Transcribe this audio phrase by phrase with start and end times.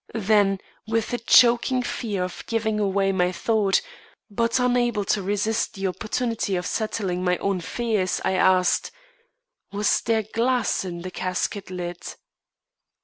[0.15, 0.57] Then,
[0.87, 3.83] with a choking fear of giving away my thought,
[4.31, 8.89] but unable to resist the opportunity of settling my own fears, I asked:
[9.71, 12.01] "Was there glass in the casket lid?"